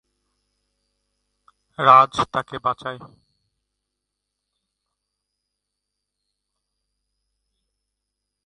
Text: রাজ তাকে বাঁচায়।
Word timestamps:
রাজ 1.79 2.13
তাকে 2.33 2.57
বাঁচায়। 2.65 2.99